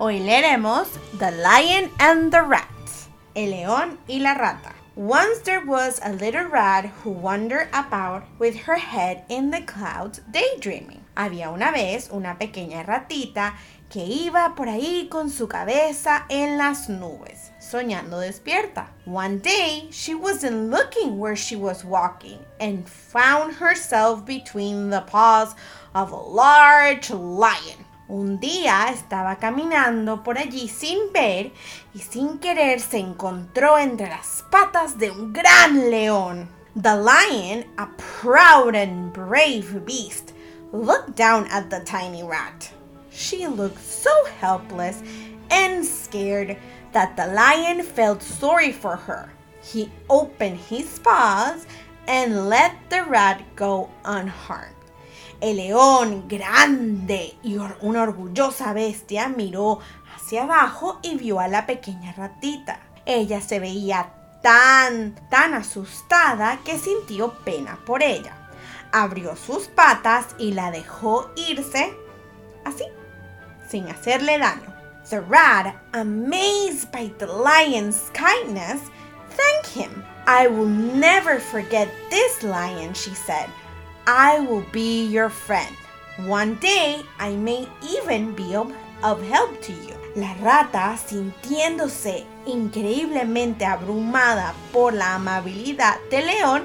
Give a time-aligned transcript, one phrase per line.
[0.00, 0.88] Hoy leeremos
[1.20, 2.66] The Lion and the Rat,
[3.36, 4.74] El león y la rata.
[4.96, 10.20] Once there was a little rat who wandered about with her head in the clouds
[10.32, 11.04] daydreaming.
[11.16, 13.54] Había una vez una pequeña ratita
[13.88, 18.88] que iba por ahí con su cabeza en las nubes, soñando despierta.
[19.04, 25.54] One day she wasn't looking where she was walking and found herself between the paws
[25.94, 27.84] of a large lion.
[28.06, 31.52] Un día estaba caminando por allí sin ver
[31.94, 36.50] y sin querer se encontró entre las patas de un gran león.
[36.76, 40.34] The lion, a proud and brave beast,
[40.70, 42.70] looked down at the tiny rat.
[43.10, 45.02] She looked so helpless
[45.50, 46.58] and scared
[46.92, 49.30] that the lion felt sorry for her.
[49.62, 51.66] He opened his paws
[52.06, 54.74] and let the rat go unharmed.
[55.44, 59.78] El león, grande y una orgullosa bestia, miró
[60.16, 62.80] hacia abajo y vio a la pequeña ratita.
[63.04, 64.10] Ella se veía
[64.42, 68.48] tan, tan asustada que sintió pena por ella.
[68.90, 71.94] Abrió sus patas y la dejó irse
[72.64, 72.84] así,
[73.68, 74.74] sin hacerle daño.
[75.10, 78.80] The rat, amazed by the lion's kindness,
[79.36, 80.02] thanked him.
[80.26, 83.50] I will never forget this lion, she said.
[84.06, 85.74] I will be your friend.
[86.26, 88.70] One day I may even be of,
[89.02, 89.94] help to you.
[90.14, 96.64] La rata, sintiéndose increíblemente abrumada por la amabilidad del león,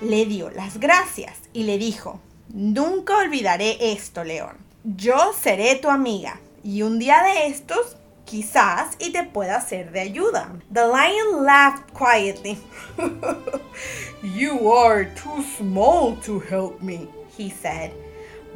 [0.00, 4.56] le dio las gracias y le dijo, nunca olvidaré esto, león.
[4.84, 7.96] Yo seré tu amiga y un día de estos
[8.28, 10.52] quizás y te pueda ser de ayuda.
[10.72, 12.58] The lion laughed quietly.
[14.22, 17.92] you are too small to help me, he said.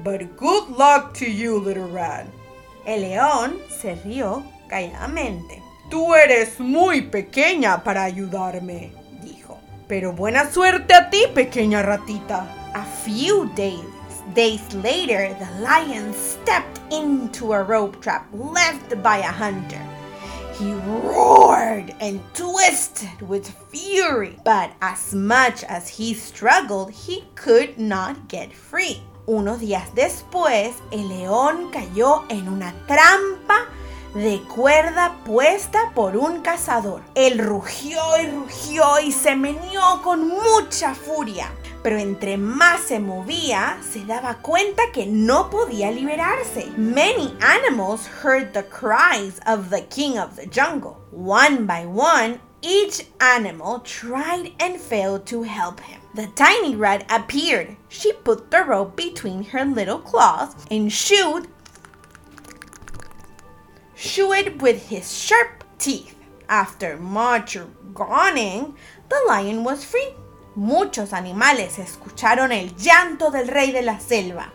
[0.05, 2.27] But good luck to you, little rat.
[2.85, 5.63] El león se rió calladamente.
[5.89, 9.59] Tú eres muy pequeña para ayudarme, dijo.
[9.89, 12.47] Pero buena suerte a ti, pequeña ratita.
[12.75, 13.92] A few days
[14.35, 19.81] Days later, the lion stepped into a rope trap left by a hunter.
[20.55, 28.29] He roared and twisted with fury, but as much as he struggled, he could not
[28.29, 29.03] get free.
[29.27, 33.67] Unos días después, el león cayó en una trampa
[34.15, 37.03] de cuerda puesta por un cazador.
[37.15, 41.51] Él rugió y rugió y se meneó con mucha furia
[41.83, 46.67] pero entre más se movía, se daba cuenta que no podía liberarse.
[46.77, 50.97] Many animals heard the cries of the king of the jungle.
[51.11, 56.01] One by one, each animal tried and failed to help him.
[56.15, 57.77] The tiny rat appeared.
[57.89, 61.49] She put the rope between her little claws and shooed,
[63.95, 66.15] shooed with his sharp teeth.
[66.49, 67.57] After much
[67.95, 68.77] groaning,
[69.09, 70.15] the lion was free.
[70.55, 74.53] Muchos animales escucharon el llanto del rey de la selva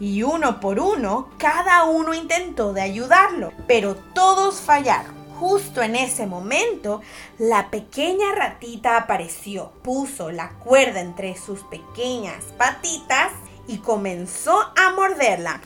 [0.00, 5.14] y uno por uno cada uno intentó de ayudarlo, pero todos fallaron.
[5.38, 7.02] Justo en ese momento,
[7.38, 13.32] la pequeña ratita apareció, puso la cuerda entre sus pequeñas patitas
[13.66, 15.60] y comenzó a morderla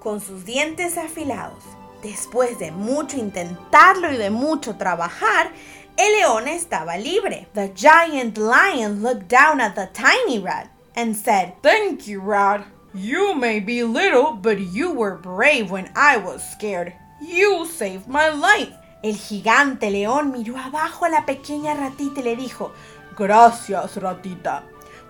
[0.00, 1.62] con sus dientes afilados.
[2.02, 5.52] Después de mucho intentarlo y de mucho trabajar,
[6.00, 7.46] el león estaba libre.
[7.52, 12.66] The giant lion looked down at the tiny rat and said, Thank you, rat.
[12.94, 16.94] You may be little, but you were brave when I was scared.
[17.20, 18.72] You saved my life.
[19.02, 22.72] El gigante león miró abajo a la pequeña ratita y le dijo,
[23.16, 24.64] Gracias, ratita.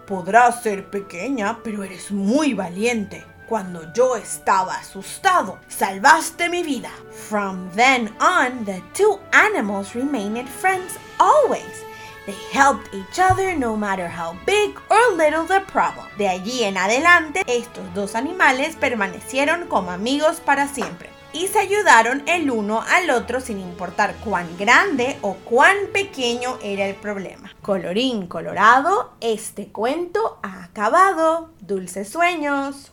[0.06, 3.24] Podrás ser pequeña, pero eres muy valiente.
[3.50, 6.88] Cuando yo estaba asustado, salvaste mi vida.
[7.10, 11.84] From then on, the two animals remained friends always.
[12.26, 16.06] They helped each other no matter how big or little the problem.
[16.16, 22.22] De allí en adelante, estos dos animales permanecieron como amigos para siempre y se ayudaron
[22.26, 27.52] el uno al otro sin importar cuán grande o cuán pequeño era el problema.
[27.62, 31.50] Colorín colorado, este cuento ha acabado.
[31.58, 32.92] Dulces sueños.